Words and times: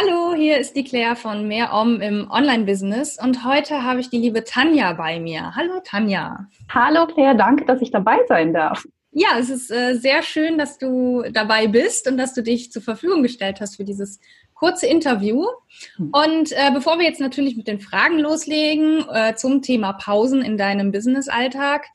Hallo, 0.00 0.32
hier 0.32 0.58
ist 0.58 0.76
die 0.76 0.84
Claire 0.84 1.16
von 1.16 1.48
Mehr 1.48 1.72
Om 1.72 2.00
im 2.00 2.30
Online-Business 2.30 3.18
und 3.20 3.44
heute 3.44 3.82
habe 3.82 3.98
ich 3.98 4.08
die 4.08 4.18
liebe 4.18 4.44
Tanja 4.44 4.92
bei 4.92 5.18
mir. 5.18 5.56
Hallo 5.56 5.80
Tanja. 5.82 6.46
Hallo 6.72 7.08
Claire, 7.08 7.34
danke, 7.34 7.64
dass 7.64 7.82
ich 7.82 7.90
dabei 7.90 8.18
sein 8.28 8.54
darf. 8.54 8.86
Ja, 9.10 9.30
es 9.40 9.50
ist 9.50 9.72
äh, 9.72 9.94
sehr 9.94 10.22
schön, 10.22 10.56
dass 10.56 10.78
du 10.78 11.24
dabei 11.32 11.66
bist 11.66 12.06
und 12.06 12.16
dass 12.16 12.32
du 12.32 12.44
dich 12.44 12.70
zur 12.70 12.80
Verfügung 12.80 13.24
gestellt 13.24 13.60
hast 13.60 13.74
für 13.74 13.82
dieses 13.82 14.20
kurze 14.54 14.86
Interview. 14.86 15.44
Hm. 15.96 16.12
Und 16.12 16.52
äh, 16.52 16.70
bevor 16.72 17.00
wir 17.00 17.04
jetzt 17.04 17.20
natürlich 17.20 17.56
mit 17.56 17.66
den 17.66 17.80
Fragen 17.80 18.20
loslegen 18.20 19.04
äh, 19.12 19.34
zum 19.34 19.62
Thema 19.62 19.94
Pausen 19.94 20.42
in 20.42 20.56
deinem 20.56 20.92
Business-Alltag, 20.92 21.86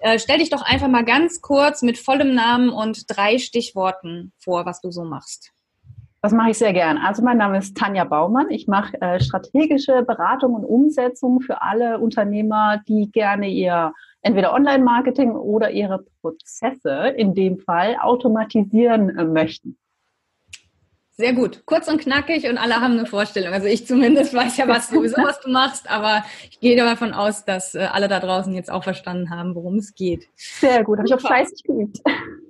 äh, 0.00 0.18
stell 0.18 0.38
dich 0.38 0.48
doch 0.48 0.62
einfach 0.62 0.88
mal 0.88 1.04
ganz 1.04 1.42
kurz 1.42 1.82
mit 1.82 1.98
vollem 1.98 2.34
Namen 2.34 2.70
und 2.70 3.14
drei 3.14 3.36
Stichworten 3.36 4.32
vor, 4.38 4.64
was 4.64 4.80
du 4.80 4.90
so 4.90 5.04
machst. 5.04 5.52
Das 6.24 6.30
mache 6.30 6.50
ich 6.50 6.58
sehr 6.58 6.72
gern. 6.72 6.98
Also 6.98 7.20
mein 7.24 7.36
Name 7.36 7.58
ist 7.58 7.76
Tanja 7.76 8.04
Baumann. 8.04 8.48
Ich 8.50 8.68
mache 8.68 8.96
äh, 9.00 9.18
strategische 9.18 10.04
Beratung 10.04 10.54
und 10.54 10.64
Umsetzung 10.64 11.40
für 11.40 11.62
alle 11.62 11.98
Unternehmer, 11.98 12.80
die 12.86 13.10
gerne 13.10 13.48
ihr 13.48 13.92
entweder 14.20 14.54
Online-Marketing 14.54 15.32
oder 15.32 15.72
ihre 15.72 16.04
Prozesse 16.20 17.08
in 17.16 17.34
dem 17.34 17.58
Fall 17.58 17.96
automatisieren 18.00 19.18
äh, 19.18 19.24
möchten. 19.24 19.76
Sehr 21.14 21.34
gut. 21.34 21.62
Kurz 21.66 21.88
und 21.88 22.00
knackig 22.00 22.48
und 22.48 22.56
alle 22.56 22.80
haben 22.80 22.98
eine 22.98 23.04
Vorstellung. 23.04 23.52
Also 23.52 23.66
ich 23.66 23.86
zumindest 23.86 24.32
weiß 24.32 24.56
ja 24.56 24.66
was 24.66 24.88
sowieso, 24.90 25.22
was 25.22 25.40
du 25.40 25.50
machst, 25.50 25.90
aber 25.90 26.24
ich 26.50 26.58
gehe 26.58 26.74
davon 26.74 27.12
aus, 27.12 27.44
dass 27.44 27.74
äh, 27.74 27.80
alle 27.92 28.08
da 28.08 28.18
draußen 28.18 28.54
jetzt 28.54 28.70
auch 28.70 28.82
verstanden 28.82 29.28
haben, 29.28 29.54
worum 29.54 29.76
es 29.76 29.94
geht. 29.94 30.28
Sehr 30.36 30.82
gut. 30.82 30.98
Habe 30.98 31.06
ich 31.06 31.14
auch 31.14 31.20
fleißig 31.20 31.64
geübt. 31.64 31.98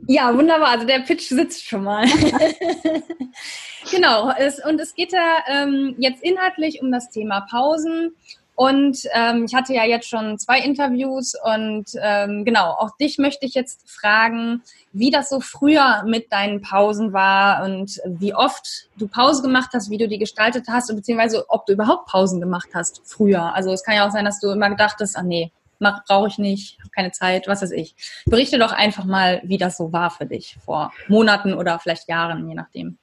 Ja, 0.06 0.32
wunderbar. 0.36 0.68
Also 0.68 0.86
der 0.86 1.00
Pitch 1.00 1.28
sitzt 1.28 1.64
schon 1.64 1.82
mal. 1.82 2.06
genau. 3.90 4.32
Es, 4.38 4.64
und 4.64 4.80
es 4.80 4.94
geht 4.94 5.12
ja 5.12 5.38
ähm, 5.48 5.96
jetzt 5.98 6.22
inhaltlich 6.22 6.80
um 6.80 6.92
das 6.92 7.10
Thema 7.10 7.40
Pausen 7.50 8.14
und 8.54 8.98
ähm, 9.14 9.44
ich 9.44 9.54
hatte 9.54 9.72
ja 9.72 9.84
jetzt 9.84 10.08
schon 10.08 10.38
zwei 10.38 10.60
Interviews 10.60 11.34
und 11.42 11.86
ähm, 12.00 12.44
genau, 12.44 12.72
auch 12.72 12.96
dich 12.96 13.18
möchte 13.18 13.46
ich 13.46 13.54
jetzt 13.54 13.88
fragen, 13.90 14.62
wie 14.92 15.10
das 15.10 15.30
so 15.30 15.40
früher 15.40 16.04
mit 16.06 16.30
deinen 16.32 16.60
Pausen 16.60 17.12
war 17.12 17.64
und 17.64 18.00
wie 18.04 18.34
oft 18.34 18.88
du 18.98 19.08
Pause 19.08 19.42
gemacht 19.42 19.70
hast, 19.72 19.90
wie 19.90 19.98
du 19.98 20.06
die 20.06 20.18
gestaltet 20.18 20.66
hast, 20.68 20.94
beziehungsweise 20.94 21.46
ob 21.48 21.64
du 21.66 21.72
überhaupt 21.72 22.06
Pausen 22.06 22.40
gemacht 22.40 22.68
hast 22.74 23.00
früher. 23.04 23.54
Also 23.54 23.72
es 23.72 23.82
kann 23.84 23.96
ja 23.96 24.06
auch 24.06 24.12
sein, 24.12 24.26
dass 24.26 24.38
du 24.38 24.50
immer 24.50 24.68
gedacht 24.68 24.96
hast, 25.00 25.16
ah 25.16 25.22
nee, 25.22 25.50
brauche 26.06 26.28
ich 26.28 26.38
nicht, 26.38 26.78
habe 26.80 26.90
keine 26.90 27.10
Zeit, 27.10 27.48
was 27.48 27.62
weiß 27.62 27.72
ich. 27.72 27.96
Berichte 28.26 28.58
doch 28.58 28.72
einfach 28.72 29.04
mal, 29.04 29.40
wie 29.44 29.58
das 29.58 29.76
so 29.76 29.92
war 29.92 30.10
für 30.10 30.26
dich 30.26 30.56
vor 30.64 30.92
Monaten 31.08 31.54
oder 31.54 31.78
vielleicht 31.78 32.08
Jahren, 32.08 32.48
je 32.48 32.54
nachdem. 32.54 32.98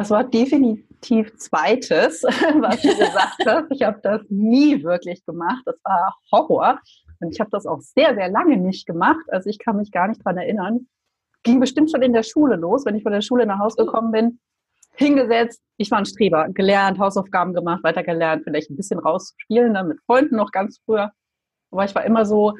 Das 0.00 0.08
war 0.08 0.24
definitiv 0.24 1.36
zweites, 1.36 2.22
was 2.22 2.80
du 2.80 2.88
gesagt 2.88 3.44
hast. 3.44 3.66
Ich 3.68 3.82
habe 3.82 4.00
das 4.02 4.22
nie 4.30 4.82
wirklich 4.82 5.22
gemacht. 5.26 5.60
Das 5.66 5.76
war 5.84 6.16
Horror. 6.32 6.80
Und 7.20 7.34
ich 7.34 7.38
habe 7.38 7.50
das 7.50 7.66
auch 7.66 7.82
sehr, 7.82 8.14
sehr 8.14 8.30
lange 8.30 8.56
nicht 8.56 8.86
gemacht. 8.86 9.26
Also 9.28 9.50
ich 9.50 9.58
kann 9.58 9.76
mich 9.76 9.92
gar 9.92 10.08
nicht 10.08 10.24
dran 10.24 10.38
erinnern. 10.38 10.86
Ging 11.42 11.60
bestimmt 11.60 11.90
schon 11.90 12.00
in 12.00 12.14
der 12.14 12.22
Schule 12.22 12.56
los, 12.56 12.86
wenn 12.86 12.94
ich 12.94 13.02
von 13.02 13.12
der 13.12 13.20
Schule 13.20 13.44
nach 13.44 13.58
Hause 13.58 13.84
gekommen 13.84 14.10
bin. 14.10 14.40
Hingesetzt, 14.94 15.60
ich 15.76 15.90
war 15.90 15.98
ein 15.98 16.06
Streber, 16.06 16.48
gelernt, 16.48 16.98
Hausaufgaben 16.98 17.52
gemacht, 17.52 17.84
weitergelernt, 17.84 18.44
vielleicht 18.44 18.70
ein 18.70 18.76
bisschen 18.76 19.00
rausspielen, 19.00 19.74
dann 19.74 19.88
mit 19.88 20.00
Freunden 20.06 20.36
noch 20.36 20.50
ganz 20.50 20.80
früher. 20.86 21.12
Aber 21.70 21.84
ich 21.84 21.94
war 21.94 22.06
immer 22.06 22.24
so 22.24 22.54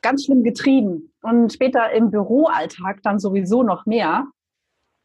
ganz 0.00 0.24
schlimm 0.24 0.42
getrieben. 0.42 1.12
Und 1.20 1.52
später 1.52 1.92
im 1.92 2.10
Büroalltag 2.10 3.02
dann 3.02 3.18
sowieso 3.18 3.62
noch 3.62 3.84
mehr 3.84 4.26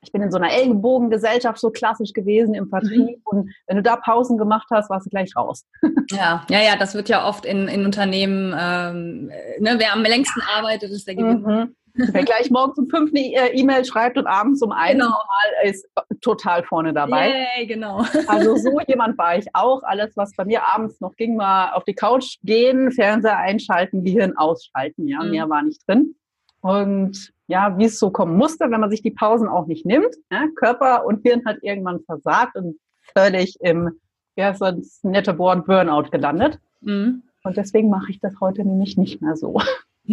ich 0.01 0.11
bin 0.11 0.21
in 0.21 0.31
so 0.31 0.37
einer 0.37 0.51
Ellenbogengesellschaft 0.51 1.59
so 1.59 1.69
klassisch 1.69 2.13
gewesen 2.13 2.53
im 2.53 2.69
Vertrieb 2.69 3.17
mhm. 3.17 3.21
und 3.23 3.49
wenn 3.67 3.77
du 3.77 3.83
da 3.83 3.95
Pausen 3.95 4.37
gemacht 4.37 4.67
hast, 4.71 4.89
warst 4.89 5.05
du 5.05 5.09
gleich 5.09 5.35
raus. 5.35 5.65
Ja, 6.11 6.45
ja, 6.49 6.61
ja, 6.61 6.77
das 6.77 6.95
wird 6.95 7.09
ja 7.09 7.27
oft 7.27 7.43
in, 7.43 7.67
in 7.67 7.83
Unternehmen, 7.83 8.55
ähm, 8.57 9.25
ne, 9.59 9.75
wer 9.77 9.91
am 9.91 10.03
längsten 10.03 10.41
arbeitet, 10.55 10.89
ist 10.91 11.05
der 11.05 11.15
Gewinner. 11.15 11.65
Mhm. 11.65 11.75
Wer 11.97 12.23
gleich 12.23 12.49
morgens 12.49 12.77
um 12.77 12.87
fünf 12.87 13.11
eine 13.11 13.53
E-Mail 13.53 13.83
schreibt 13.83 14.17
und 14.17 14.27
abends 14.27 14.61
um 14.61 14.71
eins 14.71 14.93
genau. 14.93 15.15
Ist 15.63 15.87
total 16.21 16.63
vorne 16.63 16.93
dabei. 16.93 17.47
Yay, 17.57 17.65
genau. 17.67 18.05
Also 18.27 18.55
so 18.55 18.79
jemand 18.87 19.17
war 19.17 19.37
ich 19.37 19.47
auch. 19.53 19.83
Alles, 19.83 20.15
was 20.15 20.33
bei 20.35 20.45
mir 20.45 20.63
abends 20.63 21.01
noch 21.01 21.15
ging, 21.15 21.37
war 21.37 21.75
auf 21.75 21.83
die 21.83 21.95
Couch 21.95 22.37
gehen, 22.43 22.91
Fernseher 22.91 23.37
einschalten, 23.37 24.03
Gehirn 24.03 24.37
ausschalten. 24.37 25.07
Ja, 25.07 25.23
mhm. 25.23 25.31
mehr 25.31 25.49
war 25.49 25.63
nicht 25.63 25.81
drin. 25.87 26.15
Und 26.61 27.31
ja, 27.47 27.77
wie 27.77 27.85
es 27.85 27.99
so 27.99 28.11
kommen 28.11 28.35
musste, 28.37 28.69
wenn 28.69 28.81
man 28.81 28.89
sich 28.89 29.01
die 29.01 29.11
Pausen 29.11 29.47
auch 29.47 29.67
nicht 29.67 29.85
nimmt. 29.85 30.15
Ja, 30.31 30.45
Körper 30.55 31.05
und 31.05 31.21
Hirn 31.23 31.45
hat 31.45 31.57
irgendwann 31.61 32.01
versagt 32.01 32.55
und 32.55 32.77
völlig 33.15 33.59
im, 33.61 33.99
ja, 34.35 34.53
so 34.53 34.65
ein 34.65 34.83
nette 35.03 35.37
Wort 35.37 35.65
Burnout 35.65 36.09
gelandet. 36.11 36.59
Mhm. 36.81 37.23
Und 37.43 37.57
deswegen 37.57 37.89
mache 37.89 38.11
ich 38.11 38.19
das 38.19 38.33
heute 38.41 38.63
nämlich 38.63 38.97
nicht 38.97 39.21
mehr 39.21 39.35
so. 39.35 39.61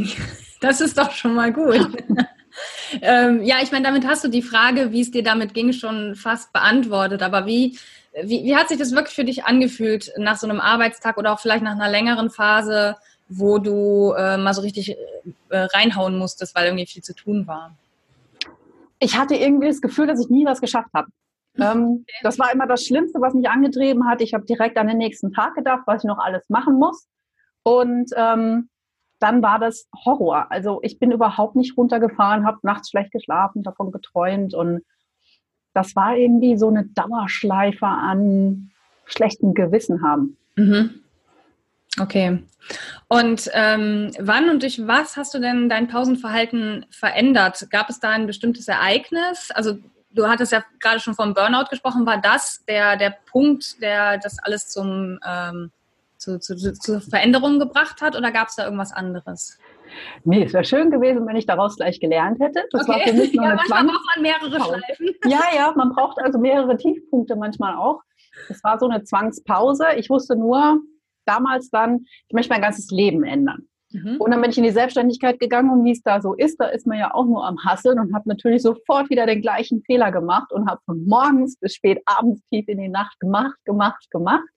Das 0.60 0.80
ist 0.80 0.96
doch 0.96 1.12
schon 1.12 1.34
mal 1.34 1.52
gut. 1.52 1.88
ähm, 3.02 3.42
ja, 3.42 3.56
ich 3.62 3.70
meine, 3.70 3.84
damit 3.84 4.06
hast 4.06 4.24
du 4.24 4.28
die 4.28 4.42
Frage, 4.42 4.92
wie 4.92 5.02
es 5.02 5.10
dir 5.10 5.22
damit 5.22 5.54
ging, 5.54 5.72
schon 5.72 6.14
fast 6.14 6.52
beantwortet. 6.52 7.22
Aber 7.22 7.46
wie, 7.46 7.78
wie, 8.22 8.44
wie 8.44 8.56
hat 8.56 8.68
sich 8.68 8.78
das 8.78 8.92
wirklich 8.92 9.14
für 9.14 9.24
dich 9.24 9.44
angefühlt 9.44 10.12
nach 10.16 10.36
so 10.36 10.48
einem 10.48 10.58
Arbeitstag 10.60 11.18
oder 11.18 11.32
auch 11.32 11.38
vielleicht 11.38 11.62
nach 11.62 11.74
einer 11.74 11.90
längeren 11.90 12.30
Phase? 12.30 12.96
Wo 13.38 13.58
du 13.58 14.12
äh, 14.16 14.36
mal 14.36 14.54
so 14.54 14.62
richtig 14.62 14.96
äh, 15.48 15.58
reinhauen 15.58 16.18
musstest, 16.18 16.54
weil 16.54 16.66
irgendwie 16.66 16.86
viel 16.86 17.02
zu 17.02 17.14
tun 17.14 17.46
war? 17.46 17.76
Ich 18.98 19.18
hatte 19.18 19.34
irgendwie 19.34 19.68
das 19.68 19.80
Gefühl, 19.80 20.06
dass 20.06 20.20
ich 20.20 20.30
nie 20.30 20.44
was 20.44 20.60
geschafft 20.60 20.90
habe. 20.94 21.08
Ähm, 21.56 22.04
das 22.24 22.36
war 22.40 22.52
immer 22.52 22.66
das 22.66 22.84
Schlimmste, 22.84 23.20
was 23.20 23.32
mich 23.32 23.48
angetrieben 23.48 24.08
hat. 24.08 24.20
Ich 24.20 24.34
habe 24.34 24.44
direkt 24.44 24.76
an 24.76 24.88
den 24.88 24.98
nächsten 24.98 25.32
Tag 25.32 25.54
gedacht, 25.54 25.82
was 25.86 26.02
ich 26.02 26.08
noch 26.08 26.18
alles 26.18 26.42
machen 26.48 26.80
muss. 26.80 27.06
Und 27.62 28.10
ähm, 28.16 28.70
dann 29.20 29.40
war 29.40 29.60
das 29.60 29.86
Horror. 30.04 30.50
Also 30.50 30.80
ich 30.82 30.98
bin 30.98 31.12
überhaupt 31.12 31.54
nicht 31.54 31.76
runtergefahren, 31.76 32.44
habe 32.44 32.58
nachts 32.62 32.90
schlecht 32.90 33.12
geschlafen, 33.12 33.62
davon 33.62 33.92
geträumt. 33.92 34.52
Und 34.52 34.82
das 35.74 35.94
war 35.94 36.16
irgendwie 36.16 36.56
so 36.56 36.66
eine 36.66 36.86
Dauerschleife 36.86 37.86
an 37.86 38.72
schlechtem 39.04 39.54
Gewissen 39.54 40.02
haben. 40.02 40.36
Mhm. 40.56 41.03
Okay. 42.00 42.42
Und 43.08 43.50
ähm, 43.52 44.10
wann 44.18 44.50
und 44.50 44.62
durch 44.62 44.86
was 44.86 45.16
hast 45.16 45.34
du 45.34 45.38
denn 45.38 45.68
dein 45.68 45.88
Pausenverhalten 45.88 46.86
verändert? 46.90 47.66
Gab 47.70 47.88
es 47.88 48.00
da 48.00 48.10
ein 48.10 48.26
bestimmtes 48.26 48.66
Ereignis? 48.68 49.50
Also 49.52 49.78
du 50.10 50.28
hattest 50.28 50.52
ja 50.52 50.64
gerade 50.80 51.00
schon 51.00 51.14
vom 51.14 51.34
Burnout 51.34 51.66
gesprochen. 51.70 52.06
War 52.06 52.20
das 52.20 52.64
der, 52.66 52.96
der 52.96 53.14
Punkt, 53.30 53.80
der 53.82 54.18
das 54.18 54.38
alles 54.40 54.68
zum, 54.68 55.20
ähm, 55.26 55.70
zu, 56.16 56.40
zu, 56.40 56.56
zu 56.56 57.00
Veränderungen 57.00 57.58
gebracht 57.58 58.00
hat 58.00 58.16
oder 58.16 58.32
gab 58.32 58.48
es 58.48 58.56
da 58.56 58.64
irgendwas 58.64 58.92
anderes? 58.92 59.58
Nee, 60.24 60.44
es 60.44 60.52
wäre 60.52 60.64
schön 60.64 60.90
gewesen, 60.90 61.26
wenn 61.26 61.36
ich 61.36 61.46
daraus 61.46 61.76
gleich 61.76 62.00
gelernt 62.00 62.40
hätte. 62.40 62.64
Das 62.70 62.88
okay. 62.88 62.92
war 62.92 63.00
für 63.06 63.12
mich 63.12 63.32
nur 63.32 63.44
ja, 63.44 63.50
eine 63.50 63.56
manchmal 63.56 63.84
braucht 63.84 64.16
man 64.16 64.22
mehrere 64.22 64.60
Schleifen. 64.60 65.08
Ja, 65.26 65.42
ja, 65.54 65.72
man 65.76 65.90
braucht 65.94 66.18
also 66.18 66.38
mehrere 66.38 66.76
Tiefpunkte 66.76 67.36
manchmal 67.36 67.76
auch. 67.76 68.02
Es 68.48 68.62
war 68.64 68.78
so 68.78 68.88
eine 68.88 69.04
Zwangspause. 69.04 69.86
Ich 69.96 70.10
wusste 70.10 70.36
nur, 70.36 70.80
damals 71.26 71.70
dann, 71.70 72.06
ich 72.28 72.34
möchte 72.34 72.52
mein 72.52 72.62
ganzes 72.62 72.90
Leben 72.90 73.24
ändern. 73.24 73.68
Mhm. 73.94 74.16
Und 74.18 74.30
dann 74.30 74.40
bin 74.40 74.50
ich 74.50 74.58
in 74.58 74.64
die 74.64 74.70
Selbstständigkeit 74.70 75.38
gegangen 75.38 75.70
und 75.70 75.84
wie 75.84 75.92
es 75.92 76.02
da 76.02 76.20
so 76.20 76.34
ist, 76.34 76.58
da 76.58 76.66
ist 76.66 76.86
man 76.86 76.98
ja 76.98 77.14
auch 77.14 77.26
nur 77.26 77.46
am 77.46 77.62
Hasseln 77.64 78.00
und 78.00 78.12
habe 78.12 78.28
natürlich 78.28 78.62
sofort 78.62 79.08
wieder 79.08 79.26
den 79.26 79.40
gleichen 79.40 79.82
Fehler 79.82 80.10
gemacht 80.10 80.52
und 80.52 80.68
habe 80.68 80.80
von 80.84 81.04
morgens 81.06 81.56
bis 81.56 81.74
spät 81.74 82.02
abends 82.04 82.42
tief 82.48 82.66
in 82.68 82.78
die 82.78 82.88
Nacht 82.88 83.18
gemacht, 83.20 83.56
gemacht, 83.64 84.10
gemacht. 84.10 84.48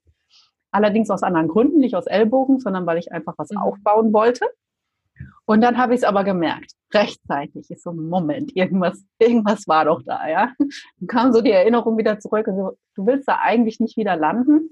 Allerdings 0.70 1.08
aus 1.08 1.22
anderen 1.22 1.48
Gründen, 1.48 1.78
nicht 1.78 1.94
aus 1.94 2.06
Ellbogen, 2.06 2.58
sondern 2.58 2.84
weil 2.84 2.98
ich 2.98 3.12
einfach 3.12 3.34
was 3.38 3.50
mhm. 3.50 3.58
aufbauen 3.58 4.12
wollte. 4.12 4.44
Und 5.46 5.62
dann 5.62 5.78
habe 5.78 5.94
ich 5.94 6.00
es 6.00 6.04
aber 6.04 6.24
gemerkt, 6.24 6.72
rechtzeitig. 6.92 7.70
Ich 7.70 7.82
so, 7.82 7.92
Moment, 7.92 8.54
irgendwas, 8.54 9.02
irgendwas 9.18 9.66
war 9.66 9.84
doch 9.86 10.02
da, 10.04 10.28
ja. 10.28 10.52
Dann 10.58 11.06
kam 11.06 11.32
so 11.32 11.40
die 11.40 11.50
Erinnerung 11.50 11.96
wieder 11.96 12.18
zurück 12.18 12.46
und 12.48 12.56
so, 12.56 12.78
du 12.94 13.06
willst 13.06 13.28
da 13.28 13.38
eigentlich 13.40 13.80
nicht 13.80 13.96
wieder 13.96 14.16
landen. 14.16 14.68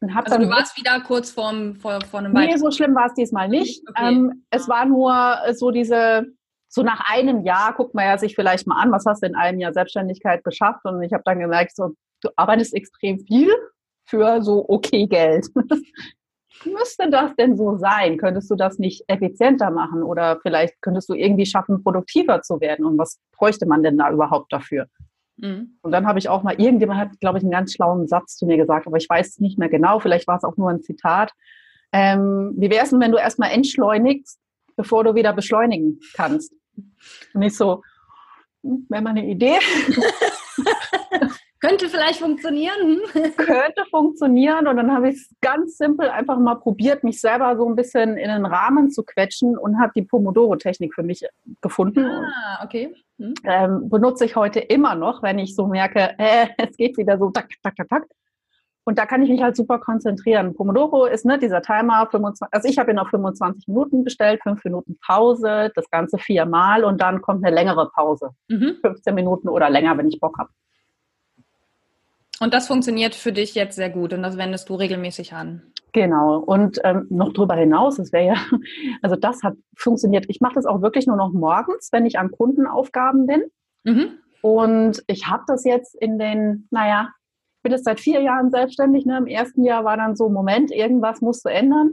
Also 0.00 0.38
du 0.38 0.48
warst 0.50 0.76
wieder 0.76 1.00
kurz 1.00 1.30
vorm, 1.30 1.74
vor, 1.74 2.00
vor 2.02 2.20
einem 2.20 2.32
Nee, 2.32 2.56
so 2.56 2.70
schlimm 2.70 2.94
war 2.94 3.06
es 3.06 3.14
diesmal 3.14 3.48
nicht. 3.48 3.82
Okay. 3.88 4.08
Ähm, 4.08 4.44
es 4.50 4.68
war 4.68 4.84
nur 4.84 5.38
so 5.54 5.70
diese 5.70 6.26
so 6.68 6.82
nach 6.82 7.00
einem 7.10 7.44
Jahr 7.44 7.74
guckt 7.74 7.94
man 7.94 8.04
ja 8.04 8.18
sich 8.18 8.34
vielleicht 8.34 8.66
mal 8.66 8.80
an, 8.80 8.92
was 8.92 9.06
hast 9.06 9.22
du 9.22 9.26
in 9.26 9.34
einem 9.34 9.60
Jahr 9.60 9.72
Selbstständigkeit 9.72 10.44
geschafft? 10.44 10.84
Und 10.84 11.02
ich 11.02 11.12
habe 11.12 11.22
dann 11.24 11.38
gemerkt, 11.38 11.74
so, 11.74 11.94
du 12.20 12.28
arbeitest 12.36 12.74
extrem 12.74 13.18
viel 13.20 13.50
für 14.04 14.42
so 14.42 14.64
okay 14.68 15.06
Geld. 15.06 15.46
Müsste 16.64 17.10
das 17.10 17.34
denn 17.36 17.56
so 17.56 17.76
sein? 17.76 18.18
Könntest 18.18 18.50
du 18.50 18.56
das 18.56 18.78
nicht 18.78 19.04
effizienter 19.08 19.70
machen 19.70 20.02
oder 20.02 20.38
vielleicht 20.42 20.80
könntest 20.80 21.08
du 21.08 21.14
irgendwie 21.14 21.46
schaffen, 21.46 21.82
produktiver 21.82 22.42
zu 22.42 22.60
werden? 22.60 22.84
Und 22.84 22.98
was 22.98 23.20
bräuchte 23.32 23.66
man 23.66 23.82
denn 23.82 23.98
da 23.98 24.10
überhaupt 24.10 24.52
dafür? 24.52 24.86
Mhm. 25.36 25.78
Und 25.82 25.92
dann 25.92 26.06
habe 26.06 26.18
ich 26.18 26.28
auch 26.28 26.42
mal, 26.42 26.60
irgendjemand 26.60 27.00
hat, 27.00 27.20
glaube 27.20 27.38
ich, 27.38 27.44
einen 27.44 27.50
ganz 27.50 27.72
schlauen 27.72 28.06
Satz 28.08 28.36
zu 28.36 28.46
mir 28.46 28.56
gesagt, 28.56 28.86
aber 28.86 28.96
ich 28.96 29.08
weiß 29.08 29.28
es 29.28 29.40
nicht 29.40 29.58
mehr 29.58 29.68
genau, 29.68 30.00
vielleicht 30.00 30.26
war 30.26 30.36
es 30.36 30.44
auch 30.44 30.56
nur 30.56 30.70
ein 30.70 30.82
Zitat. 30.82 31.32
Ähm, 31.92 32.54
wie 32.56 32.70
wäre 32.70 32.84
es 32.84 32.90
denn, 32.90 33.00
wenn 33.00 33.12
du 33.12 33.18
erstmal 33.18 33.52
entschleunigst, 33.52 34.38
bevor 34.76 35.04
du 35.04 35.14
wieder 35.14 35.32
beschleunigen 35.32 36.00
kannst? 36.14 36.52
Und 37.34 37.42
ich 37.42 37.56
so, 37.56 37.82
hm, 38.62 38.86
wäre 38.88 39.02
mal 39.02 39.10
eine 39.10 39.26
Idee. 39.26 39.58
Könnte 41.60 41.88
vielleicht 41.88 42.20
funktionieren. 42.20 43.00
Könnte 43.36 43.84
funktionieren. 43.90 44.66
Und 44.66 44.76
dann 44.76 44.92
habe 44.92 45.08
ich 45.08 45.16
es 45.16 45.34
ganz 45.40 45.78
simpel 45.78 46.08
einfach 46.08 46.38
mal 46.38 46.56
probiert, 46.56 47.02
mich 47.02 47.20
selber 47.20 47.56
so 47.56 47.66
ein 47.68 47.76
bisschen 47.76 48.16
in 48.16 48.28
den 48.28 48.46
Rahmen 48.46 48.90
zu 48.90 49.02
quetschen 49.02 49.56
und 49.56 49.80
habe 49.80 49.92
die 49.96 50.02
Pomodoro-Technik 50.02 50.94
für 50.94 51.02
mich 51.02 51.26
gefunden. 51.62 52.04
Ah, 52.04 52.64
okay. 52.64 52.94
Hm. 53.18 53.34
Ähm, 53.44 53.88
benutze 53.88 54.26
ich 54.26 54.36
heute 54.36 54.60
immer 54.60 54.94
noch, 54.94 55.22
wenn 55.22 55.38
ich 55.38 55.54
so 55.54 55.66
merke, 55.66 56.14
äh, 56.18 56.48
es 56.58 56.76
geht 56.76 56.98
wieder 56.98 57.18
so 57.18 57.30
tak, 57.30 57.48
tak, 57.62 57.76
tak, 57.76 57.88
tak. 57.88 58.04
Und 58.88 58.98
da 58.98 59.06
kann 59.06 59.20
ich 59.20 59.28
mich 59.28 59.42
halt 59.42 59.56
super 59.56 59.80
konzentrieren. 59.80 60.54
Pomodoro 60.54 61.06
ist 61.06 61.24
ne, 61.24 61.40
dieser 61.40 61.60
Timer, 61.60 62.06
25, 62.08 62.46
also 62.52 62.68
ich 62.68 62.78
habe 62.78 62.92
ihn 62.92 63.00
auf 63.00 63.08
25 63.08 63.66
Minuten 63.66 64.04
bestellt, 64.04 64.40
5 64.44 64.62
Minuten 64.62 64.96
Pause, 65.04 65.72
das 65.74 65.90
Ganze 65.90 66.18
viermal 66.18 66.84
und 66.84 67.00
dann 67.00 67.20
kommt 67.20 67.44
eine 67.44 67.52
längere 67.52 67.90
Pause. 67.90 68.30
Mhm. 68.46 68.76
15 68.82 69.12
Minuten 69.12 69.48
oder 69.48 69.70
länger, 69.70 69.98
wenn 69.98 70.06
ich 70.06 70.20
Bock 70.20 70.38
habe. 70.38 70.50
Und 72.40 72.52
das 72.52 72.66
funktioniert 72.66 73.14
für 73.14 73.32
dich 73.32 73.54
jetzt 73.54 73.76
sehr 73.76 73.90
gut 73.90 74.12
und 74.12 74.22
das 74.22 74.36
wendest 74.36 74.68
du 74.68 74.74
regelmäßig 74.74 75.32
an. 75.32 75.62
Genau. 75.92 76.38
Und 76.38 76.78
ähm, 76.84 77.06
noch 77.08 77.32
darüber 77.32 77.54
hinaus, 77.54 77.96
das 77.96 78.12
wäre 78.12 78.26
ja, 78.26 78.34
also 79.02 79.16
das 79.16 79.42
hat 79.42 79.54
funktioniert. 79.76 80.26
Ich 80.28 80.40
mache 80.40 80.54
das 80.54 80.66
auch 80.66 80.82
wirklich 80.82 81.06
nur 81.06 81.16
noch 81.16 81.32
morgens, 81.32 81.88
wenn 81.92 82.04
ich 82.04 82.18
an 82.18 82.30
Kundenaufgaben 82.30 83.26
bin. 83.26 83.44
Mhm. 83.84 84.18
Und 84.42 85.02
ich 85.06 85.26
habe 85.26 85.44
das 85.46 85.64
jetzt 85.64 85.94
in 85.94 86.18
den, 86.18 86.68
naja, 86.70 87.08
ich 87.56 87.62
bin 87.62 87.72
jetzt 87.72 87.84
seit 87.84 87.98
vier 87.98 88.20
Jahren 88.20 88.50
selbstständig. 88.50 89.06
Ne? 89.06 89.16
Im 89.16 89.26
ersten 89.26 89.64
Jahr 89.64 89.84
war 89.84 89.96
dann 89.96 90.16
so, 90.16 90.28
Moment, 90.28 90.70
irgendwas 90.70 91.22
musst 91.22 91.44
du 91.46 91.48
ändern. 91.48 91.92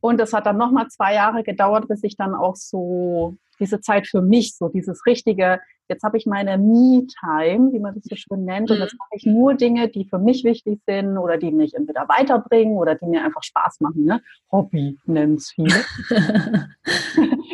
Und 0.00 0.20
es 0.20 0.32
hat 0.32 0.46
dann 0.46 0.56
nochmal 0.56 0.88
zwei 0.88 1.14
Jahre 1.14 1.42
gedauert, 1.42 1.88
bis 1.88 2.02
ich 2.02 2.16
dann 2.16 2.34
auch 2.34 2.56
so 2.56 3.36
diese 3.58 3.80
Zeit 3.80 4.06
für 4.06 4.22
mich, 4.22 4.56
so 4.56 4.68
dieses 4.68 5.06
richtige, 5.06 5.60
jetzt 5.88 6.02
habe 6.02 6.16
ich 6.16 6.26
meine 6.26 6.58
Me-Time, 6.58 7.72
wie 7.72 7.78
man 7.78 7.94
das 7.94 8.04
so 8.04 8.16
schön 8.16 8.44
nennt, 8.44 8.70
und 8.70 8.78
jetzt 8.78 8.94
mhm. 8.94 8.98
mache 8.98 9.10
ich 9.12 9.26
nur 9.26 9.54
Dinge, 9.54 9.88
die 9.88 10.04
für 10.04 10.18
mich 10.18 10.44
wichtig 10.44 10.80
sind 10.86 11.18
oder 11.18 11.38
die 11.38 11.50
mich 11.50 11.74
entweder 11.74 12.08
weiterbringen 12.08 12.76
oder 12.76 12.94
die 12.94 13.06
mir 13.06 13.24
einfach 13.24 13.42
Spaß 13.42 13.80
machen. 13.80 14.04
Ne? 14.04 14.22
Hobby 14.50 14.98
nennen 15.04 15.34
es 15.34 15.52
viele. 15.52 15.84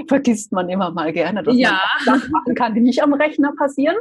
Vergisst 0.08 0.52
man 0.52 0.69
immer 0.69 0.90
mal 0.90 1.12
gerne, 1.12 1.43
dass 1.43 1.56
ja. 1.56 1.81
man 2.06 2.19
Sachen 2.19 2.32
machen 2.32 2.55
kann, 2.55 2.75
die 2.75 2.81
nicht 2.81 3.02
am 3.02 3.12
Rechner 3.12 3.52
passieren. 3.56 3.96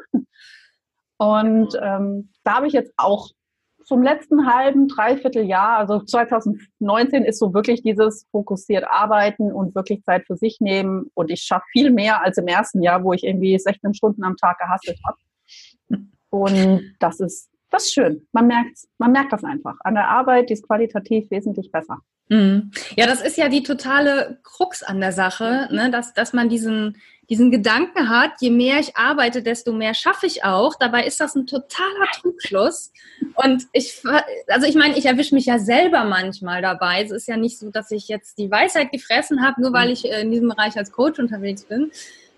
Und 1.18 1.78
ähm, 1.82 2.30
da 2.44 2.56
habe 2.56 2.68
ich 2.68 2.74
jetzt 2.74 2.94
auch 2.98 3.30
zum 3.92 4.04
letzten 4.04 4.46
halben, 4.46 4.88
dreiviertel 4.88 5.44
Jahr, 5.44 5.80
also 5.80 6.00
2019 6.00 7.26
ist 7.26 7.40
so 7.40 7.54
wirklich 7.54 7.84
dieses 7.84 8.26
fokussiert 8.32 8.86
arbeiten 8.90 9.52
und 9.52 9.76
wirklich 9.76 10.02
Zeit 10.04 10.26
für 10.28 10.38
sich 10.38 10.62
nehmen. 10.62 11.12
Und 11.14 11.30
ich 11.30 11.42
schaffe 11.42 11.66
viel 11.74 11.92
mehr 11.92 12.24
als 12.24 12.38
im 12.38 12.48
ersten 12.48 12.82
Jahr, 12.82 13.04
wo 13.04 13.12
ich 13.12 13.26
irgendwie 13.26 13.60
16 13.60 13.94
Stunden 13.94 14.24
am 14.24 14.38
Tag 14.38 14.60
gehasselt 14.60 14.98
habe. 15.06 15.18
Und 16.30 16.96
das 17.00 17.20
ist, 17.20 17.51
das 17.72 17.86
ist 17.86 17.94
schön. 17.94 18.28
Man 18.32 18.48
merkt, 18.48 18.78
man 18.98 19.12
merkt 19.12 19.34
das 19.34 19.44
einfach. 19.44 19.76
An 19.80 19.96
der 19.96 20.08
Arbeit, 20.08 20.50
die 20.50 20.54
ist 20.54 20.68
qualitativ 20.68 21.32
wesentlich 21.32 21.72
besser. 21.72 22.00
Mhm. 22.32 22.72
Ja, 22.96 23.08
das 23.08 23.22
ist 23.22 23.38
ja 23.38 23.50
die 23.50 23.64
totale 23.64 24.40
Krux 24.44 24.84
an 24.84 25.02
der 25.02 25.12
Sache, 25.12 25.68
ne? 25.72 25.90
dass, 25.92 26.14
dass 26.14 26.32
man 26.32 26.48
diesen, 26.48 26.98
diesen 27.30 27.52
Gedanken 27.52 28.10
hat, 28.10 28.32
je 28.40 28.50
mehr 28.50 28.80
ich 28.80 28.96
arbeite, 28.96 29.42
desto 29.42 29.74
mehr 29.74 29.94
schaffe 29.94 30.28
ich 30.28 30.44
auch. 30.46 30.76
Dabei 30.76 31.06
ist 31.06 31.20
das 31.20 31.36
ein 31.36 31.48
totaler 31.48 32.08
Trugschluss. 32.14 32.94
Und 33.36 33.68
ich, 33.74 34.02
also 34.48 34.68
ich 34.68 34.76
meine, 34.76 34.98
ich 34.98 35.06
erwische 35.06 35.36
mich 35.36 35.46
ja 35.46 35.60
selber 35.60 36.06
manchmal 36.06 36.62
dabei. 36.62 37.04
Es 37.04 37.12
ist 37.12 37.28
ja 37.28 37.36
nicht 37.36 37.58
so, 37.58 37.70
dass 37.70 37.92
ich 37.92 38.08
jetzt 38.08 38.38
die 38.38 38.52
Weisheit 38.52 38.92
gefressen 38.92 39.46
habe, 39.46 39.62
nur 39.62 39.74
weil 39.74 39.88
mhm. 39.88 39.94
ich 39.94 40.06
äh, 40.06 40.22
in 40.22 40.32
diesem 40.32 40.50
Bereich 40.50 40.78
als 40.78 40.92
Coach 40.92 41.20
unterwegs 41.20 41.64
bin. 41.64 41.92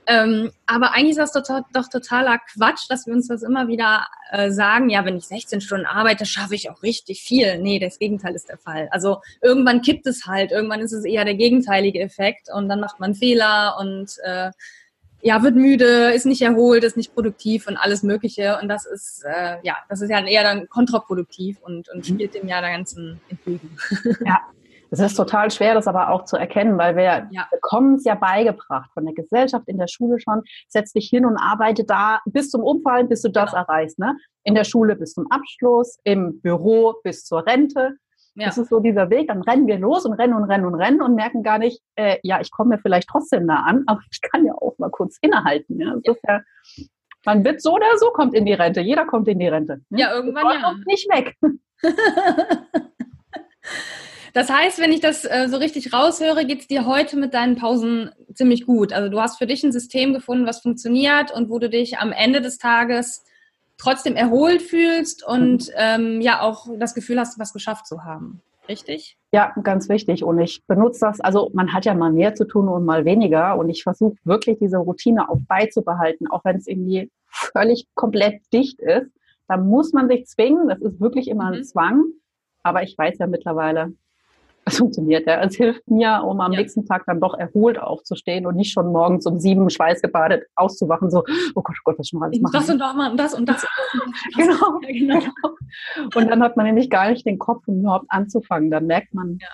Ähm, 0.07 0.51
aber 0.65 0.91
eigentlich 0.91 1.17
ist 1.17 1.35
das 1.35 1.47
doch, 1.47 1.61
doch, 1.73 1.87
totaler 1.87 2.39
Quatsch, 2.53 2.85
dass 2.89 3.07
wir 3.07 3.13
uns 3.13 3.27
das 3.27 3.43
immer 3.43 3.67
wieder 3.67 4.05
äh, 4.31 4.51
sagen, 4.51 4.89
ja, 4.89 5.05
wenn 5.05 5.17
ich 5.17 5.25
16 5.25 5.61
Stunden 5.61 5.85
arbeite, 5.85 6.25
schaffe 6.25 6.55
ich 6.55 6.69
auch 6.69 6.83
richtig 6.83 7.21
viel. 7.21 7.59
Nee, 7.59 7.79
das 7.79 7.99
Gegenteil 7.99 8.35
ist 8.35 8.49
der 8.49 8.57
Fall. 8.57 8.89
Also 8.91 9.21
irgendwann 9.41 9.81
kippt 9.81 10.05
es 10.07 10.25
halt, 10.25 10.51
irgendwann 10.51 10.81
ist 10.81 10.91
es 10.91 11.05
eher 11.05 11.25
der 11.25 11.35
gegenteilige 11.35 11.99
Effekt 12.01 12.49
und 12.53 12.67
dann 12.67 12.79
macht 12.79 12.99
man 12.99 13.15
Fehler 13.15 13.77
und 13.79 14.17
äh, 14.23 14.51
ja, 15.21 15.41
wird 15.41 15.55
müde, 15.55 16.11
ist 16.11 16.25
nicht 16.25 16.41
erholt, 16.41 16.83
ist 16.83 16.97
nicht 16.97 17.13
produktiv 17.13 17.67
und 17.67 17.77
alles 17.77 18.03
Mögliche. 18.03 18.59
Und 18.61 18.67
das 18.67 18.85
ist, 18.85 19.23
äh, 19.25 19.55
ja, 19.63 19.77
das 19.87 20.01
ist 20.01 20.09
ja 20.09 20.23
eher 20.25 20.43
dann 20.43 20.67
kontraproduktiv 20.67 21.59
und, 21.61 21.87
und 21.89 21.99
mhm. 21.99 22.03
spielt 22.03 22.35
dem 22.35 22.47
ja 22.47 22.59
der 22.59 22.71
ganzen 22.71 23.21
entgegen. 23.29 23.77
Ja, 24.25 24.41
es 24.93 24.99
ist 24.99 25.15
total 25.15 25.49
schwer, 25.49 25.73
das 25.73 25.87
aber 25.87 26.09
auch 26.09 26.23
zu 26.23 26.37
erkennen, 26.37 26.77
weil 26.77 26.95
wir 26.95 27.27
ja. 27.31 27.47
bekommen 27.49 27.95
es 27.95 28.03
ja 28.03 28.13
beigebracht 28.13 28.91
von 28.93 29.05
der 29.05 29.15
Gesellschaft 29.15 29.67
in 29.67 29.79
der 29.79 29.87
Schule 29.87 30.19
schon. 30.19 30.43
Setz 30.67 30.93
dich 30.93 31.09
hin 31.09 31.25
und 31.25 31.35
arbeite 31.35 31.83
da 31.83 32.19
bis 32.25 32.51
zum 32.51 32.61
Umfallen, 32.61 33.09
bis 33.09 33.23
du 33.23 33.29
das 33.29 33.51
genau. 33.51 33.63
erreichst. 33.63 33.97
Ne? 33.97 34.15
In 34.43 34.53
der 34.53 34.65
Schule 34.65 34.95
bis 34.95 35.13
zum 35.13 35.25
Abschluss, 35.31 35.97
im 36.03 36.39
Büro 36.41 36.93
bis 37.03 37.25
zur 37.25 37.43
Rente. 37.45 37.97
Ja. 38.35 38.45
Das 38.47 38.59
ist 38.59 38.69
so 38.69 38.79
dieser 38.79 39.09
Weg. 39.09 39.29
Dann 39.29 39.41
rennen 39.41 39.65
wir 39.65 39.79
los 39.79 40.05
und 40.05 40.13
rennen 40.13 40.35
und 40.35 40.43
rennen 40.43 40.65
und 40.65 40.75
rennen 40.75 41.01
und 41.01 41.15
merken 41.15 41.41
gar 41.41 41.57
nicht, 41.57 41.81
äh, 41.95 42.17
ja, 42.21 42.39
ich 42.39 42.51
komme 42.51 42.75
mir 42.75 42.79
vielleicht 42.79 43.09
trotzdem 43.09 43.47
nah 43.47 43.63
an, 43.63 43.83
aber 43.87 44.01
ich 44.11 44.21
kann 44.21 44.45
ja 44.45 44.53
auch 44.53 44.77
mal 44.77 44.91
kurz 44.91 45.17
innehalten. 45.21 45.79
Ja? 45.79 45.95
Ja, 46.03 46.41
man 47.25 47.43
wird 47.43 47.63
so 47.63 47.73
oder 47.73 47.97
so 47.97 48.11
kommt 48.11 48.35
in 48.35 48.45
die 48.45 48.53
Rente. 48.53 48.81
Jeder 48.81 49.05
kommt 49.05 49.27
in 49.27 49.39
die 49.39 49.47
Rente. 49.47 49.81
Ne? 49.89 50.01
Ja, 50.01 50.13
irgendwann 50.13 50.45
ja. 50.45 50.75
Nicht 50.85 51.09
weg. 51.09 51.35
Das 54.33 54.49
heißt, 54.49 54.79
wenn 54.79 54.91
ich 54.91 54.99
das 54.99 55.25
äh, 55.25 55.47
so 55.47 55.57
richtig 55.57 55.93
raushöre, 55.93 56.45
geht 56.45 56.61
es 56.61 56.67
dir 56.67 56.87
heute 56.87 57.17
mit 57.17 57.35
deinen 57.35 57.55
Pausen 57.55 58.09
ziemlich 58.33 58.65
gut. 58.65 58.91
Also 58.91 59.09
du 59.09 59.21
hast 59.21 59.37
für 59.37 59.45
dich 59.45 59.63
ein 59.63 59.71
System 59.71 60.13
gefunden, 60.13 60.47
was 60.47 60.61
funktioniert 60.61 61.31
und 61.31 61.49
wo 61.49 61.59
du 61.59 61.69
dich 61.69 61.99
am 61.99 62.11
Ende 62.11 62.41
des 62.41 62.57
Tages 62.57 63.23
trotzdem 63.77 64.15
erholt 64.15 64.63
fühlst 64.63 65.25
und 65.25 65.67
mhm. 65.67 65.73
ähm, 65.77 66.21
ja 66.21 66.41
auch 66.41 66.67
das 66.79 66.95
Gefühl 66.95 67.19
hast, 67.19 67.37
was 67.39 67.53
geschafft 67.53 67.85
zu 67.85 68.03
haben. 68.03 68.41
Richtig? 68.67 69.17
Ja, 69.31 69.53
ganz 69.61 69.89
wichtig. 69.89 70.23
Und 70.23 70.39
ich 70.39 70.65
benutze 70.65 71.01
das, 71.01 71.19
also 71.19 71.51
man 71.53 71.73
hat 71.73 71.85
ja 71.85 71.93
mal 71.93 72.11
mehr 72.11 72.33
zu 72.33 72.45
tun 72.45 72.69
und 72.69 72.85
mal 72.85 73.05
weniger. 73.05 73.57
Und 73.57 73.69
ich 73.69 73.83
versuche 73.83 74.15
wirklich 74.23 74.57
diese 74.59 74.77
Routine 74.77 75.29
auch 75.29 75.39
beizubehalten, 75.47 76.27
auch 76.31 76.45
wenn 76.45 76.55
es 76.55 76.67
irgendwie 76.67 77.11
völlig 77.27 77.87
komplett 77.93 78.41
dicht 78.53 78.79
ist. 78.79 79.11
Da 79.47 79.57
muss 79.57 79.91
man 79.91 80.07
sich 80.07 80.25
zwingen. 80.27 80.69
Das 80.69 80.81
ist 80.81 81.01
wirklich 81.01 81.27
immer 81.27 81.51
ein 81.51 81.59
mhm. 81.59 81.63
Zwang. 81.63 82.03
Aber 82.63 82.83
ich 82.83 82.97
weiß 82.97 83.17
ja 83.19 83.27
mittlerweile, 83.27 83.91
es 84.65 84.77
funktioniert. 84.77 85.27
Ja. 85.27 85.41
Es 85.41 85.55
hilft 85.55 85.89
mir, 85.89 86.23
um 86.25 86.39
am 86.41 86.51
ja. 86.53 86.59
nächsten 86.59 86.85
Tag 86.85 87.03
dann 87.05 87.19
doch 87.19 87.37
erholt 87.37 87.79
aufzustehen 87.79 88.45
und 88.45 88.55
nicht 88.55 88.71
schon 88.71 88.91
morgens 88.91 89.25
um 89.25 89.39
sieben 89.39 89.69
schweißgebadet 89.69 90.45
auszuwachen, 90.55 91.09
so, 91.09 91.23
oh 91.55 91.61
Gott, 91.61 91.75
oh 91.79 91.83
Gott, 91.83 91.99
was 91.99 92.07
schon 92.09 92.19
mal 92.19 92.27
alles 92.27 92.41
machen. 92.41 92.53
Das 92.53 92.69
und 92.69 92.79
das 92.79 92.93
und 92.93 93.17
das 93.17 93.33
und 93.33 93.49
das. 93.49 93.65
genau. 94.35 94.53
Ja, 94.83 95.19
genau. 95.19 95.21
Und 96.15 96.29
dann 96.29 96.43
hat 96.43 96.57
man 96.57 96.65
nämlich 96.65 96.89
gar 96.89 97.09
nicht 97.09 97.25
den 97.25 97.39
Kopf, 97.39 97.63
um 97.67 97.79
überhaupt 97.79 98.05
anzufangen. 98.09 98.69
Dann 98.69 98.85
merkt 98.85 99.13
man, 99.13 99.37
ja. 99.41 99.47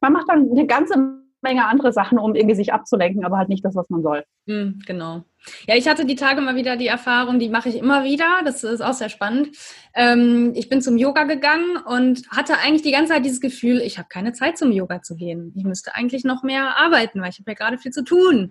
man 0.00 0.12
macht 0.12 0.28
dann 0.28 0.50
eine 0.50 0.66
ganze 0.66 1.23
Menge 1.44 1.66
andere 1.66 1.92
Sachen, 1.92 2.18
um 2.18 2.34
irgendwie 2.34 2.56
sich 2.56 2.72
abzulenken, 2.72 3.24
aber 3.24 3.38
halt 3.38 3.48
nicht 3.48 3.64
das, 3.64 3.76
was 3.76 3.88
man 3.88 4.02
soll. 4.02 4.24
Mhm, 4.46 4.80
genau. 4.84 5.22
Ja, 5.68 5.76
ich 5.76 5.86
hatte 5.86 6.04
die 6.06 6.16
Tage 6.16 6.40
mal 6.40 6.56
wieder 6.56 6.76
die 6.76 6.88
Erfahrung, 6.88 7.38
die 7.38 7.48
mache 7.48 7.68
ich 7.68 7.76
immer 7.76 8.02
wieder. 8.02 8.40
Das 8.44 8.64
ist 8.64 8.80
auch 8.80 8.94
sehr 8.94 9.10
spannend. 9.10 9.56
Ähm, 9.94 10.52
ich 10.56 10.68
bin 10.68 10.82
zum 10.82 10.96
Yoga 10.96 11.24
gegangen 11.24 11.76
und 11.76 12.28
hatte 12.30 12.54
eigentlich 12.58 12.82
die 12.82 12.90
ganze 12.90 13.12
Zeit 13.12 13.24
dieses 13.24 13.40
Gefühl, 13.40 13.80
ich 13.80 13.98
habe 13.98 14.08
keine 14.08 14.32
Zeit 14.32 14.58
zum 14.58 14.72
Yoga 14.72 15.02
zu 15.02 15.14
gehen. 15.14 15.52
Ich 15.54 15.64
müsste 15.64 15.94
eigentlich 15.94 16.24
noch 16.24 16.42
mehr 16.42 16.76
arbeiten, 16.78 17.20
weil 17.20 17.30
ich 17.30 17.38
habe 17.38 17.50
ja 17.50 17.54
gerade 17.54 17.78
viel 17.78 17.92
zu 17.92 18.02
tun. 18.02 18.50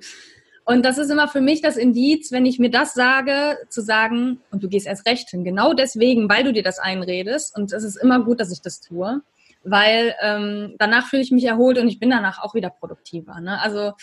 Und 0.65 0.85
das 0.85 0.97
ist 0.97 1.09
immer 1.09 1.27
für 1.27 1.41
mich 1.41 1.61
das 1.61 1.75
Indiz, 1.75 2.31
wenn 2.31 2.45
ich 2.45 2.57
mir 2.57 2.69
das 2.69 2.93
sage, 2.93 3.57
zu 3.69 3.81
sagen, 3.81 4.39
und 4.49 4.63
du 4.63 4.69
gehst 4.69 4.87
erst 4.87 5.05
recht 5.05 5.29
hin, 5.29 5.43
genau 5.43 5.73
deswegen, 5.73 6.29
weil 6.29 6.45
du 6.45 6.53
dir 6.53 6.63
das 6.63 6.79
einredest. 6.79 7.57
Und 7.57 7.73
es 7.73 7.83
ist 7.83 7.97
immer 7.97 8.23
gut, 8.23 8.39
dass 8.39 8.51
ich 8.51 8.61
das 8.61 8.79
tue 8.79 9.21
weil 9.63 10.15
ähm, 10.21 10.75
danach 10.77 11.07
fühle 11.07 11.21
ich 11.21 11.31
mich 11.31 11.45
erholt 11.45 11.77
und 11.77 11.87
ich 11.87 11.99
bin 11.99 12.09
danach 12.09 12.41
auch 12.41 12.53
wieder 12.53 12.69
produktiver. 12.69 13.39
Ne? 13.39 13.59
Also 13.61 13.93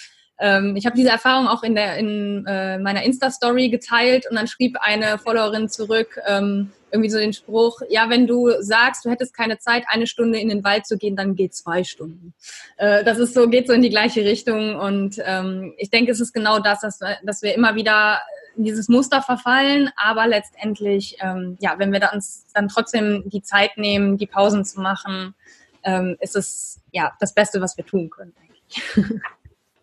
ähm, 0.41 0.75
ich 0.77 0.87
habe 0.87 0.97
diese 0.97 1.11
Erfahrung 1.11 1.47
auch 1.47 1.63
in, 1.63 1.75
der, 1.75 1.97
in 1.99 2.45
äh, 2.47 2.79
meiner 2.79 3.03
Insta-Story 3.03 3.69
geteilt 3.69 4.27
und 4.29 4.37
dann 4.37 4.49
schrieb 4.49 4.79
eine 4.81 5.19
Followerin 5.19 5.69
zurück, 5.69 6.19
ähm, 6.27 6.73
irgendwie 6.91 7.11
so 7.11 7.19
den 7.19 7.33
Spruch, 7.33 7.83
ja, 7.89 8.11
wenn 8.11 8.27
du 8.27 8.51
sagst, 8.61 9.05
du 9.05 9.11
hättest 9.11 9.37
keine 9.37 9.59
Zeit, 9.59 9.85
eine 9.87 10.07
Stunde 10.07 10.41
in 10.41 10.49
den 10.49 10.65
Wald 10.65 10.87
zu 10.87 10.99
gehen, 10.99 11.15
dann 11.15 11.37
geht 11.37 11.55
zwei 11.55 11.85
Stunden. 11.85 12.35
Äh, 12.79 13.05
das 13.05 13.19
ist 13.19 13.35
so, 13.35 13.49
geht 13.49 13.67
so 13.67 13.73
in 13.75 13.83
die 13.83 13.91
gleiche 13.91 14.25
Richtung 14.25 14.77
und 14.77 15.21
ähm, 15.25 15.75
ich 15.77 15.91
denke, 15.91 16.11
es 16.11 16.21
ist 16.21 16.33
genau 16.33 16.59
das, 16.59 16.81
dass, 16.81 16.99
dass 17.23 17.43
wir 17.43 17.55
immer 17.55 17.75
wieder 17.75 18.21
in 18.61 18.65
dieses 18.65 18.89
Muster 18.91 19.23
verfallen, 19.23 19.91
aber 19.97 20.27
letztendlich, 20.27 21.17
ähm, 21.21 21.57
ja, 21.61 21.79
wenn 21.79 21.93
wir 21.93 22.01
da 22.01 22.11
uns 22.13 22.47
dann 22.53 22.69
trotzdem 22.69 23.23
die 23.27 23.41
Zeit 23.41 23.79
nehmen, 23.79 24.19
die 24.19 24.27
Pausen 24.27 24.67
zu 24.67 24.83
machen, 24.83 25.35
ähm, 25.83 26.17
ist 26.21 26.37
es 26.37 26.83
ja 26.93 27.13
das 27.21 27.35
Beste, 27.35 27.63
was 27.63 27.79
wir 27.79 27.87
tun 27.87 28.11
können. 28.11 28.35